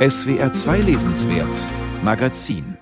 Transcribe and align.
SWR 0.00 0.50
2 0.50 0.78
Lesenswert 0.78 1.58
Magazin 2.02 2.78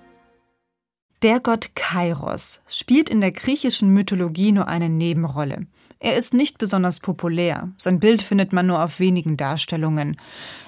Der 1.21 1.41
Gott 1.41 1.75
Kairos 1.75 2.63
spielt 2.69 3.11
in 3.11 3.21
der 3.21 3.33
griechischen 3.33 3.93
Mythologie 3.93 4.53
nur 4.53 4.69
eine 4.69 4.89
Nebenrolle. 4.89 5.67
Er 5.99 6.17
ist 6.17 6.33
nicht 6.33 6.59
besonders 6.59 7.01
populär. 7.01 7.73
Sein 7.77 7.99
Bild 7.99 8.23
findet 8.23 8.53
man 8.53 8.69
nur 8.69 8.85
auf 8.85 9.01
wenigen 9.01 9.37
Darstellungen. 9.37 10.21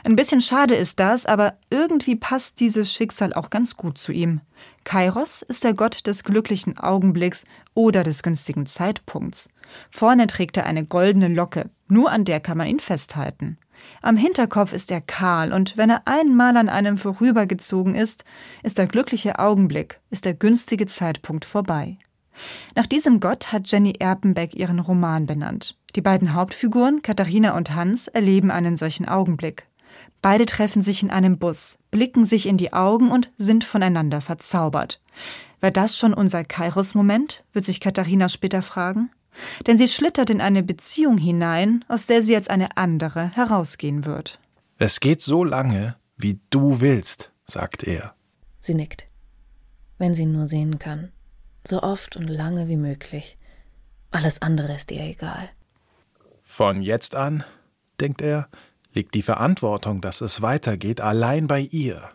Ein 0.02 0.16
bisschen 0.16 0.40
schade 0.40 0.74
ist 0.74 0.98
das, 0.98 1.24
aber 1.24 1.56
irgendwie 1.70 2.16
passt 2.16 2.58
dieses 2.58 2.92
Schicksal 2.92 3.32
auch 3.32 3.50
ganz 3.50 3.76
gut 3.76 3.96
zu 3.96 4.10
ihm. 4.10 4.40
Kairos 4.82 5.42
ist 5.42 5.62
der 5.62 5.74
Gott 5.74 6.04
des 6.08 6.24
glücklichen 6.24 6.76
Augenblicks 6.76 7.44
oder 7.74 8.02
des 8.02 8.24
günstigen 8.24 8.66
Zeitpunkts. 8.66 9.50
Vorne 9.88 10.26
trägt 10.26 10.56
er 10.56 10.66
eine 10.66 10.84
goldene 10.84 11.28
Locke, 11.28 11.70
nur 11.86 12.10
an 12.10 12.24
der 12.24 12.40
kann 12.40 12.58
man 12.58 12.66
ihn 12.66 12.80
festhalten. 12.80 13.56
Am 14.02 14.16
Hinterkopf 14.16 14.72
ist 14.72 14.90
er 14.90 15.00
kahl, 15.00 15.52
und 15.52 15.76
wenn 15.76 15.90
er 15.90 16.02
einmal 16.06 16.56
an 16.56 16.68
einem 16.68 16.96
vorübergezogen 16.96 17.94
ist, 17.94 18.24
ist 18.62 18.78
der 18.78 18.86
glückliche 18.86 19.38
Augenblick, 19.38 20.00
ist 20.10 20.24
der 20.24 20.34
günstige 20.34 20.86
Zeitpunkt 20.86 21.44
vorbei. 21.44 21.98
Nach 22.74 22.86
diesem 22.86 23.20
Gott 23.20 23.52
hat 23.52 23.70
Jenny 23.70 23.94
Erpenbeck 23.98 24.54
ihren 24.54 24.78
Roman 24.78 25.26
benannt. 25.26 25.76
Die 25.96 26.00
beiden 26.00 26.34
Hauptfiguren, 26.34 27.02
Katharina 27.02 27.56
und 27.56 27.74
Hans, 27.74 28.08
erleben 28.08 28.50
einen 28.50 28.76
solchen 28.76 29.06
Augenblick. 29.06 29.66
Beide 30.22 30.46
treffen 30.46 30.82
sich 30.82 31.02
in 31.02 31.10
einem 31.10 31.38
Bus, 31.38 31.78
blicken 31.90 32.24
sich 32.24 32.46
in 32.46 32.56
die 32.56 32.72
Augen 32.72 33.10
und 33.10 33.32
sind 33.38 33.64
voneinander 33.64 34.20
verzaubert. 34.20 35.00
War 35.60 35.70
das 35.70 35.96
schon 35.96 36.14
unser 36.14 36.44
Kairos-Moment? 36.44 37.44
wird 37.52 37.64
sich 37.64 37.80
Katharina 37.80 38.28
später 38.28 38.62
fragen. 38.62 39.10
Denn 39.66 39.78
sie 39.78 39.88
schlittert 39.88 40.30
in 40.30 40.40
eine 40.40 40.62
Beziehung 40.62 41.18
hinein, 41.18 41.84
aus 41.88 42.06
der 42.06 42.22
sie 42.22 42.34
als 42.36 42.48
eine 42.48 42.76
andere 42.76 43.30
herausgehen 43.34 44.04
wird. 44.04 44.38
Es 44.78 45.00
geht 45.00 45.22
so 45.22 45.44
lange, 45.44 45.96
wie 46.16 46.40
du 46.50 46.80
willst, 46.80 47.32
sagt 47.44 47.84
er. 47.84 48.14
Sie 48.58 48.74
nickt. 48.74 49.06
Wenn 49.98 50.14
sie 50.14 50.26
nur 50.26 50.46
sehen 50.46 50.78
kann. 50.78 51.12
So 51.66 51.82
oft 51.82 52.16
und 52.16 52.28
lange 52.28 52.68
wie 52.68 52.76
möglich. 52.76 53.36
Alles 54.10 54.42
andere 54.42 54.74
ist 54.74 54.90
ihr 54.90 55.04
egal. 55.04 55.50
Von 56.42 56.82
jetzt 56.82 57.14
an, 57.14 57.44
denkt 58.00 58.22
er, 58.22 58.48
liegt 58.92 59.14
die 59.14 59.22
Verantwortung, 59.22 60.00
dass 60.00 60.20
es 60.20 60.42
weitergeht, 60.42 61.00
allein 61.00 61.46
bei 61.46 61.60
ihr. 61.60 62.08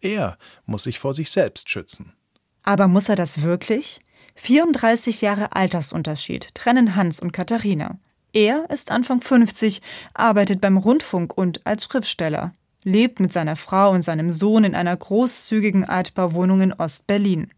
Er 0.00 0.38
muss 0.64 0.84
sich 0.84 0.98
vor 0.98 1.14
sich 1.14 1.30
selbst 1.30 1.68
schützen. 1.68 2.14
Aber 2.62 2.88
muss 2.88 3.08
er 3.08 3.16
das 3.16 3.42
wirklich? 3.42 4.00
34 4.36 5.22
Jahre 5.22 5.56
Altersunterschied 5.56 6.54
trennen 6.54 6.94
Hans 6.94 7.20
und 7.20 7.32
Katharina. 7.32 7.98
Er 8.32 8.68
ist 8.70 8.90
Anfang 8.90 9.22
50, 9.22 9.80
arbeitet 10.12 10.60
beim 10.60 10.76
Rundfunk 10.76 11.36
und 11.36 11.66
als 11.66 11.84
Schriftsteller, 11.84 12.52
lebt 12.84 13.18
mit 13.18 13.32
seiner 13.32 13.56
Frau 13.56 13.90
und 13.90 14.02
seinem 14.02 14.30
Sohn 14.30 14.64
in 14.64 14.74
einer 14.74 14.96
großzügigen 14.96 15.84
Altbauwohnung 15.84 16.60
in 16.60 16.72
Ost-Berlin. 16.74 17.50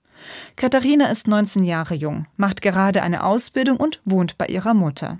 Katharina 0.57 1.07
ist 1.07 1.27
19 1.27 1.65
Jahre 1.65 1.95
jung, 1.95 2.27
macht 2.37 2.63
gerade 2.63 3.03
eine 3.03 3.25
Ausbildung 3.25 3.77
und 3.77 4.01
wohnt 4.05 4.39
bei 4.39 4.47
ihrer 4.47 4.75
Mutter. 4.75 5.19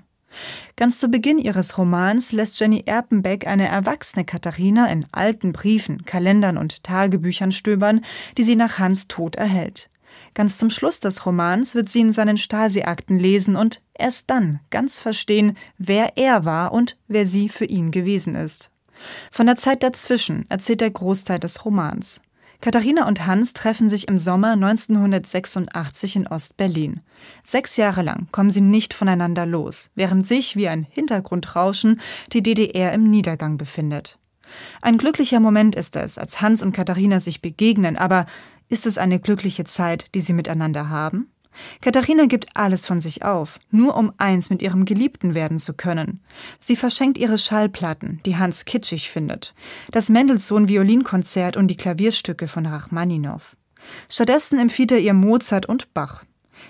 Ganz 0.75 0.99
zu 0.99 1.09
Beginn 1.09 1.39
ihres 1.39 1.77
Romans 1.77 2.31
lässt 2.31 2.59
Jenny 2.59 2.83
Erpenbeck 2.85 3.47
eine 3.47 3.67
erwachsene 3.67 4.25
Katharina 4.25 4.87
in 4.87 5.05
alten 5.11 5.51
Briefen, 5.51 6.05
Kalendern 6.05 6.57
und 6.57 6.83
Tagebüchern 6.83 7.51
stöbern, 7.51 8.01
die 8.37 8.43
sie 8.43 8.55
nach 8.55 8.79
Hans 8.79 9.07
Tod 9.07 9.35
erhält. 9.35 9.89
Ganz 10.33 10.57
zum 10.57 10.69
Schluss 10.69 10.99
des 10.99 11.25
Romans 11.25 11.75
wird 11.75 11.89
sie 11.89 12.01
in 12.01 12.11
seinen 12.11 12.37
Stasi-Akten 12.37 13.19
lesen 13.19 13.55
und 13.55 13.81
erst 13.93 14.29
dann 14.29 14.59
ganz 14.69 14.99
verstehen, 14.99 15.57
wer 15.77 16.17
er 16.17 16.45
war 16.45 16.71
und 16.71 16.97
wer 17.07 17.25
sie 17.25 17.49
für 17.49 17.65
ihn 17.65 17.91
gewesen 17.91 18.35
ist. 18.35 18.71
Von 19.31 19.45
der 19.45 19.55
Zeit 19.55 19.83
dazwischen 19.83 20.45
erzählt 20.49 20.81
der 20.81 20.91
Großteil 20.91 21.39
des 21.39 21.65
Romans. 21.65 22.21
Katharina 22.61 23.07
und 23.07 23.25
Hans 23.25 23.53
treffen 23.53 23.89
sich 23.89 24.09
im 24.09 24.17
Sommer 24.19 24.51
1986 24.51 26.17
in 26.17 26.27
Ost-Berlin. 26.27 26.99
Sechs 27.45 27.77
Jahre 27.77 28.01
lang 28.01 28.27
kommen 28.33 28.51
sie 28.51 28.59
nicht 28.59 28.93
voneinander 28.93 29.45
los, 29.45 29.91
während 29.95 30.27
sich 30.27 30.57
wie 30.57 30.67
ein 30.67 30.85
Hintergrundrauschen 30.89 32.01
die 32.33 32.43
DDR 32.43 32.91
im 32.91 33.09
Niedergang 33.09 33.57
befindet. 33.57 34.17
Ein 34.81 34.97
glücklicher 34.97 35.39
Moment 35.39 35.75
ist 35.75 35.95
es, 35.95 36.17
als 36.17 36.41
Hans 36.41 36.61
und 36.61 36.73
Katharina 36.73 37.21
sich 37.21 37.41
begegnen, 37.41 37.95
aber 37.95 38.25
ist 38.69 38.85
es 38.85 38.97
eine 38.97 39.19
glückliche 39.19 39.65
Zeit, 39.65 40.13
die 40.15 40.21
sie 40.21 40.33
miteinander 40.33 40.89
haben? 40.89 41.31
Katharina 41.81 42.25
gibt 42.25 42.47
alles 42.55 42.85
von 42.85 43.01
sich 43.01 43.23
auf, 43.23 43.59
nur 43.71 43.97
um 43.97 44.13
eins 44.17 44.49
mit 44.49 44.61
ihrem 44.61 44.85
Geliebten 44.85 45.33
werden 45.33 45.59
zu 45.59 45.73
können. 45.73 46.21
Sie 46.59 46.75
verschenkt 46.75 47.17
ihre 47.17 47.37
Schallplatten, 47.37 48.21
die 48.25 48.37
Hans 48.37 48.65
kitschig 48.65 49.09
findet, 49.09 49.53
das 49.91 50.09
Mendelssohn-Violinkonzert 50.09 51.57
und 51.57 51.67
die 51.67 51.77
Klavierstücke 51.77 52.47
von 52.47 52.65
Rachmaninow. 52.65 53.55
Stattdessen 54.09 54.59
empfiehlt 54.59 54.91
er 54.91 54.99
ihr 54.99 55.13
Mozart 55.13 55.65
und 55.65 55.93
Bach. 55.93 56.23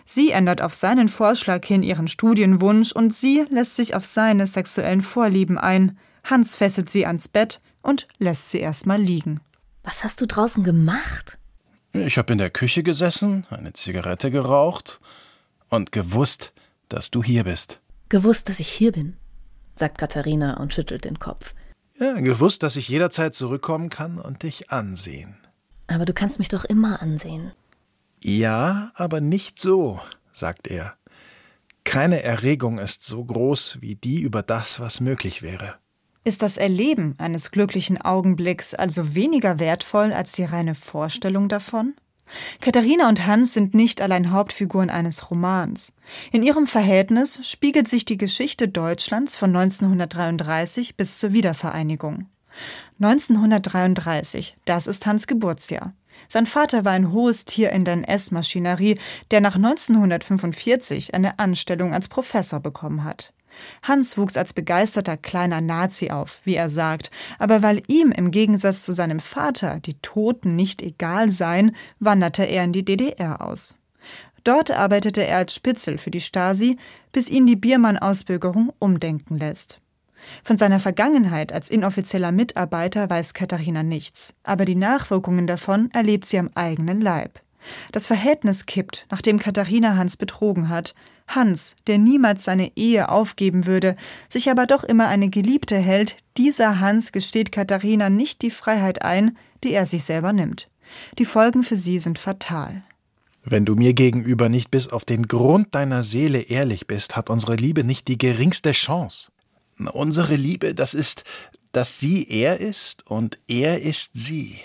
Sie 0.05 0.31
ändert 0.31 0.61
auf 0.61 0.73
seinen 0.73 1.09
Vorschlag 1.09 1.65
hin 1.65 1.83
ihren 1.83 2.07
Studienwunsch 2.07 2.91
und 2.91 3.13
sie 3.13 3.45
lässt 3.49 3.75
sich 3.75 3.95
auf 3.95 4.05
seine 4.05 4.47
sexuellen 4.47 5.01
Vorlieben 5.01 5.57
ein. 5.57 5.97
Hans 6.23 6.55
fesselt 6.55 6.91
sie 6.91 7.05
ans 7.05 7.27
Bett 7.27 7.61
und 7.81 8.07
lässt 8.17 8.51
sie 8.51 8.59
erstmal 8.59 9.01
liegen. 9.01 9.41
Was 9.83 10.03
hast 10.03 10.21
du 10.21 10.27
draußen 10.27 10.63
gemacht? 10.63 11.38
Ich 11.93 12.17
habe 12.17 12.33
in 12.33 12.37
der 12.37 12.51
Küche 12.51 12.83
gesessen, 12.83 13.47
eine 13.49 13.73
Zigarette 13.73 14.29
geraucht 14.29 14.99
und 15.69 15.91
gewusst, 15.91 16.53
dass 16.87 17.09
du 17.09 17.23
hier 17.23 17.45
bist. 17.45 17.79
Gewusst, 18.09 18.49
dass 18.49 18.59
ich 18.59 18.69
hier 18.69 18.91
bin, 18.91 19.17
sagt 19.75 19.97
Katharina 19.97 20.57
und 20.57 20.73
schüttelt 20.73 21.05
den 21.05 21.19
Kopf. 21.19 21.55
Ja, 21.99 22.13
gewusst, 22.19 22.63
dass 22.63 22.75
ich 22.75 22.89
jederzeit 22.89 23.33
zurückkommen 23.35 23.89
kann 23.89 24.19
und 24.19 24.43
dich 24.43 24.71
ansehen. 24.71 25.35
Aber 25.87 26.05
du 26.05 26.13
kannst 26.13 26.39
mich 26.39 26.49
doch 26.49 26.63
immer 26.63 27.01
ansehen. 27.01 27.51
Ja, 28.21 28.91
aber 28.95 29.19
nicht 29.19 29.59
so, 29.59 29.99
sagt 30.31 30.67
er. 30.67 30.95
Keine 31.83 32.21
Erregung 32.21 32.77
ist 32.77 33.03
so 33.03 33.23
groß 33.23 33.79
wie 33.81 33.95
die 33.95 34.21
über 34.21 34.43
das, 34.43 34.79
was 34.79 34.99
möglich 34.99 35.41
wäre. 35.41 35.75
Ist 36.23 36.41
das 36.41 36.57
Erleben 36.57 37.15
eines 37.17 37.51
glücklichen 37.51 37.99
Augenblicks 37.99 38.73
also 38.73 39.15
weniger 39.15 39.59
wertvoll 39.59 40.11
als 40.11 40.33
die 40.33 40.43
reine 40.43 40.75
Vorstellung 40.75 41.47
davon? 41.47 41.93
Katharina 42.61 43.09
und 43.09 43.25
Hans 43.25 43.53
sind 43.53 43.73
nicht 43.73 44.01
allein 44.01 44.31
Hauptfiguren 44.31 44.89
eines 44.89 45.31
Romans. 45.31 45.93
In 46.31 46.43
ihrem 46.43 46.67
Verhältnis 46.67 47.39
spiegelt 47.41 47.87
sich 47.87 48.05
die 48.05 48.17
Geschichte 48.17 48.67
Deutschlands 48.67 49.35
von 49.35 49.55
1933 49.55 50.95
bis 50.95 51.17
zur 51.17 51.33
Wiedervereinigung. 51.33 52.27
1933, 52.99 54.57
das 54.65 54.87
ist 54.87 55.05
Hans 55.07 55.25
Geburtsjahr. 55.25 55.93
Sein 56.27 56.45
Vater 56.45 56.83
war 56.85 56.91
ein 56.91 57.11
hohes 57.11 57.45
Tier 57.45 57.71
in 57.71 57.85
der 57.85 57.93
NS-Maschinerie, 57.93 58.99
der 59.31 59.41
nach 59.41 59.55
1945 59.55 61.13
eine 61.13 61.39
Anstellung 61.39 61.93
als 61.93 62.09
Professor 62.09 62.59
bekommen 62.59 63.03
hat. 63.05 63.33
Hans 63.83 64.17
wuchs 64.17 64.37
als 64.37 64.53
begeisterter 64.53 65.17
kleiner 65.17 65.61
Nazi 65.61 66.11
auf, 66.11 66.41
wie 66.43 66.55
er 66.55 66.69
sagt, 66.69 67.11
aber 67.37 67.61
weil 67.61 67.81
ihm 67.87 68.11
im 68.11 68.31
Gegensatz 68.31 68.83
zu 68.83 68.93
seinem 68.93 69.19
Vater 69.19 69.79
die 69.79 69.99
Toten 70.01 70.55
nicht 70.55 70.81
egal 70.81 71.29
seien, 71.29 71.75
wanderte 71.99 72.43
er 72.43 72.63
in 72.63 72.73
die 72.73 72.85
DDR 72.85 73.41
aus. 73.41 73.79
Dort 74.43 74.71
arbeitete 74.71 75.25
er 75.25 75.37
als 75.37 75.53
Spitzel 75.53 75.97
für 75.97 76.11
die 76.11 76.21
Stasi, 76.21 76.77
bis 77.11 77.29
ihn 77.29 77.45
die 77.45 77.55
Biermann-Ausbürgerung 77.55 78.73
umdenken 78.79 79.37
lässt. 79.37 79.79
Von 80.43 80.57
seiner 80.57 80.79
Vergangenheit 80.79 81.53
als 81.53 81.69
inoffizieller 81.69 82.31
Mitarbeiter 82.31 83.09
weiß 83.09 83.33
Katharina 83.33 83.83
nichts, 83.83 84.35
aber 84.43 84.65
die 84.65 84.75
Nachwirkungen 84.75 85.47
davon 85.47 85.89
erlebt 85.91 86.27
sie 86.27 86.39
am 86.39 86.49
eigenen 86.55 87.01
Leib. 87.01 87.39
Das 87.91 88.05
Verhältnis 88.05 88.65
kippt, 88.65 89.05
nachdem 89.09 89.39
Katharina 89.39 89.95
Hans 89.95 90.17
betrogen 90.17 90.69
hat. 90.69 90.95
Hans, 91.27 91.75
der 91.87 91.97
niemals 91.97 92.43
seine 92.43 92.75
Ehe 92.75 93.09
aufgeben 93.09 93.65
würde, 93.65 93.95
sich 94.27 94.49
aber 94.49 94.65
doch 94.65 94.83
immer 94.83 95.07
eine 95.07 95.29
Geliebte 95.29 95.77
hält, 95.77 96.17
dieser 96.37 96.79
Hans 96.79 97.11
gesteht 97.11 97.51
Katharina 97.51 98.09
nicht 98.09 98.41
die 98.41 98.51
Freiheit 98.51 99.03
ein, 99.03 99.37
die 99.63 99.73
er 99.73 99.85
sich 99.85 100.03
selber 100.03 100.33
nimmt. 100.33 100.69
Die 101.19 101.25
Folgen 101.25 101.63
für 101.63 101.77
sie 101.77 101.99
sind 101.99 102.17
fatal. 102.17 102.83
Wenn 103.43 103.65
du 103.65 103.75
mir 103.75 103.93
gegenüber 103.93 104.49
nicht 104.49 104.69
bis 104.71 104.87
auf 104.89 105.05
den 105.05 105.27
Grund 105.27 105.73
deiner 105.73 106.03
Seele 106.03 106.41
ehrlich 106.41 106.87
bist, 106.87 107.15
hat 107.15 107.29
unsere 107.29 107.55
Liebe 107.55 107.83
nicht 107.83 108.07
die 108.07 108.17
geringste 108.17 108.71
Chance. 108.71 109.31
Unsere 109.93 110.35
Liebe, 110.35 110.73
das 110.73 110.93
ist, 110.93 111.23
dass 111.71 111.99
sie 111.99 112.27
er 112.29 112.59
ist 112.59 113.05
und 113.07 113.39
er 113.47 113.81
ist 113.81 114.11
sie. 114.13 114.59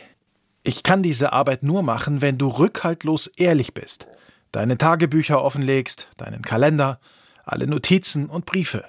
Ich 0.66 0.82
kann 0.82 1.02
diese 1.02 1.34
Arbeit 1.34 1.62
nur 1.62 1.82
machen, 1.82 2.22
wenn 2.22 2.38
du 2.38 2.48
rückhaltlos 2.48 3.26
ehrlich 3.26 3.74
bist, 3.74 4.06
deine 4.50 4.78
Tagebücher 4.78 5.44
offenlegst, 5.44 6.08
deinen 6.16 6.40
Kalender, 6.40 7.00
alle 7.44 7.66
Notizen 7.66 8.30
und 8.30 8.46
Briefe. 8.46 8.86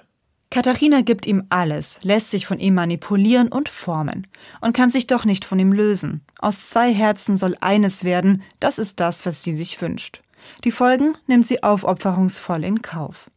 Katharina 0.50 1.02
gibt 1.02 1.26
ihm 1.26 1.44
alles, 1.50 1.98
lässt 2.00 2.30
sich 2.30 2.46
von 2.46 2.58
ihm 2.60 2.72
manipulieren 2.72 3.48
und 3.48 3.68
formen 3.68 4.26
und 4.62 4.74
kann 4.74 4.90
sich 4.90 5.06
doch 5.06 5.26
nicht 5.26 5.44
von 5.44 5.58
ihm 5.58 5.70
lösen. 5.70 6.22
Aus 6.38 6.66
zwei 6.66 6.94
Herzen 6.94 7.36
soll 7.36 7.54
eines 7.60 8.04
werden, 8.04 8.42
das 8.58 8.78
ist 8.78 8.98
das, 8.98 9.26
was 9.26 9.42
sie 9.42 9.54
sich 9.54 9.78
wünscht. 9.82 10.22
Die 10.64 10.70
Folgen 10.70 11.12
nimmt 11.26 11.46
sie 11.46 11.62
aufopferungsvoll 11.62 12.64
in 12.64 12.80
Kauf. 12.80 13.30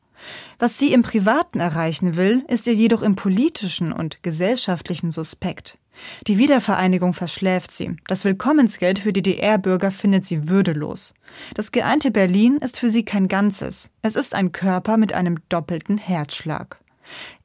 Was 0.60 0.78
sie 0.78 0.94
im 0.94 1.02
Privaten 1.02 1.60
erreichen 1.60 2.16
will, 2.16 2.46
ist 2.48 2.68
ihr 2.68 2.74
jedoch 2.74 3.02
im 3.02 3.18
politischen 3.18 3.92
und 3.92 4.24
gesellschaftlichen 4.24 5.12
suspekt. 5.12 5.78
Die 6.28 6.38
Wiedervereinigung 6.38 7.14
verschläft 7.14 7.74
sie. 7.74 7.98
Das 8.08 8.26
Willkommensgeld 8.26 9.00
für 9.00 9.14
DDR-Bürger 9.14 9.92
findet 9.92 10.26
sie 10.26 10.50
würdelos. 10.50 11.14
Das 11.54 11.72
geeinte 11.72 12.12
Berlin 12.12 12.58
ist 12.58 12.80
für 12.80 12.90
sie 12.90 13.04
kein 13.04 13.28
Ganzes. 13.28 13.92
Es 14.02 14.16
ist 14.16 14.36
ein 14.36 14.52
Körper 14.52 14.98
mit 14.98 15.14
einem 15.14 15.40
doppelten 15.50 15.98
Herzschlag. 15.98 16.80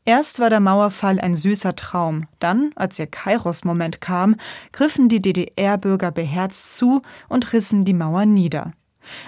Erst 0.05 0.39
war 0.39 0.51
der 0.51 0.61
Mauerfall 0.61 1.19
ein 1.19 1.35
süßer 1.35 1.77
Traum, 1.77 2.27
dann, 2.39 2.73
als 2.77 2.99
ihr 2.99 3.06
Kairos-Moment 3.06 4.03
kam, 4.03 4.37
griffen 4.73 5.09
die 5.09 5.23
DDR-Bürger 5.23 6.11
beherzt 6.11 6.77
zu 6.77 7.01
und 7.29 7.53
rissen 7.55 7.85
die 7.85 7.95
Mauer 7.95 8.27
nieder. 8.27 8.73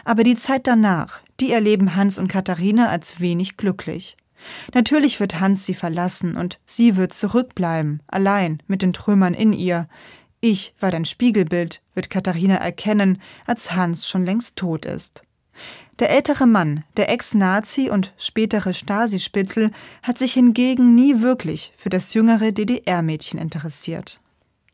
Aber 0.04 0.22
die 0.22 0.36
Zeit 0.36 0.66
danach, 0.66 1.20
die 1.40 1.52
erleben 1.52 1.96
Hans 1.96 2.18
und 2.18 2.28
Katharina 2.28 2.88
als 2.88 3.20
wenig 3.20 3.56
glücklich. 3.56 4.16
Natürlich 4.74 5.20
wird 5.20 5.40
Hans 5.40 5.64
sie 5.64 5.74
verlassen 5.74 6.36
und 6.36 6.58
sie 6.64 6.96
wird 6.96 7.14
zurückbleiben, 7.14 8.02
allein 8.06 8.62
mit 8.66 8.82
den 8.82 8.92
Trümmern 8.92 9.34
in 9.34 9.52
ihr. 9.52 9.88
Ich 10.40 10.74
war 10.80 10.90
dein 10.90 11.04
Spiegelbild, 11.04 11.82
wird 11.94 12.10
Katharina 12.10 12.56
erkennen, 12.56 13.20
als 13.46 13.72
Hans 13.72 14.08
schon 14.08 14.24
längst 14.24 14.56
tot 14.56 14.84
ist. 14.84 15.22
Der 15.98 16.10
ältere 16.10 16.46
Mann, 16.46 16.84
der 16.98 17.08
Ex-Nazi 17.08 17.88
und 17.88 18.12
spätere 18.18 18.74
Stasi-Spitzel, 18.74 19.70
hat 20.02 20.18
sich 20.18 20.34
hingegen 20.34 20.94
nie 20.94 21.22
wirklich 21.22 21.72
für 21.76 21.88
das 21.88 22.12
jüngere 22.12 22.52
DDR-Mädchen 22.52 23.40
interessiert. 23.40 24.20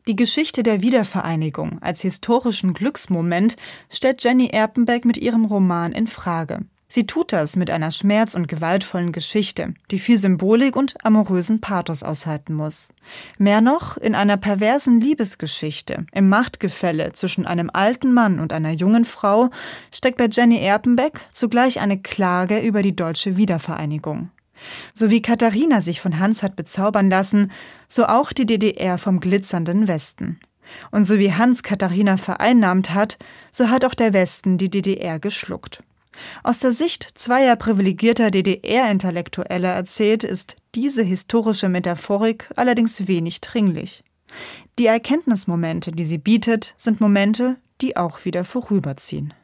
Die 0.05 0.17
Geschichte 0.17 0.63
der 0.63 0.81
Wiedervereinigung 0.81 1.81
als 1.81 2.01
historischen 2.01 2.73
Glücksmoment 2.73 3.55
stellt 3.89 4.21
Jenny 4.21 4.47
Erpenbeck 4.47 5.05
mit 5.05 5.17
ihrem 5.17 5.45
Roman 5.45 5.93
in 5.93 6.07
Frage. 6.07 6.59
Sie 6.93 7.07
tut 7.07 7.33
das 7.33 7.55
mit 7.55 7.71
einer 7.71 7.89
schmerz- 7.89 8.35
und 8.35 8.47
gewaltvollen 8.47 9.13
Geschichte, 9.13 9.73
die 9.89 9.97
viel 9.97 10.19
Symbolik 10.19 10.75
und 10.75 10.93
amorösen 11.03 11.59
Pathos 11.59 12.03
aushalten 12.03 12.53
muss. 12.53 12.93
Mehr 13.39 13.61
noch 13.61 13.97
in 13.97 14.13
einer 14.13 14.37
perversen 14.37 15.01
Liebesgeschichte, 15.01 16.05
im 16.11 16.29
Machtgefälle 16.29 17.11
zwischen 17.13 17.47
einem 17.47 17.71
alten 17.73 18.13
Mann 18.13 18.39
und 18.39 18.53
einer 18.53 18.69
jungen 18.69 19.05
Frau, 19.05 19.49
steckt 19.91 20.19
bei 20.19 20.27
Jenny 20.27 20.63
Erpenbeck 20.63 21.21
zugleich 21.31 21.79
eine 21.79 21.99
Klage 21.99 22.59
über 22.59 22.83
die 22.83 22.95
deutsche 22.95 23.37
Wiedervereinigung. 23.37 24.29
So 24.93 25.09
wie 25.09 25.23
Katharina 25.23 25.81
sich 25.81 25.99
von 25.99 26.19
Hans 26.19 26.43
hat 26.43 26.55
bezaubern 26.55 27.09
lassen, 27.09 27.51
so 27.87 28.05
auch 28.05 28.31
die 28.33 28.45
DDR 28.45 28.99
vom 28.99 29.19
glitzernden 29.19 29.87
Westen. 29.87 30.39
Und 30.91 31.05
so 31.05 31.17
wie 31.17 31.33
Hans 31.33 31.63
Katharina 31.63 32.17
vereinnahmt 32.17 32.93
hat, 32.93 33.17
so 33.51 33.71
hat 33.71 33.83
auch 33.83 33.95
der 33.95 34.13
Westen 34.13 34.59
die 34.59 34.69
DDR 34.69 35.17
geschluckt. 35.17 35.81
Aus 36.43 36.59
der 36.59 36.71
Sicht 36.71 37.07
zweier 37.15 37.55
privilegierter 37.55 38.31
DDR-Intellektueller 38.31 39.69
erzählt, 39.69 40.23
ist 40.23 40.57
diese 40.75 41.03
historische 41.03 41.69
Metaphorik 41.69 42.49
allerdings 42.55 43.07
wenig 43.07 43.41
dringlich. 43.41 44.03
Die 44.79 44.87
Erkenntnismomente, 44.87 45.91
die 45.91 46.05
sie 46.05 46.17
bietet, 46.17 46.73
sind 46.77 46.99
Momente, 46.99 47.57
die 47.81 47.95
auch 47.97 48.25
wieder 48.25 48.43
vorüberziehen. 48.43 49.31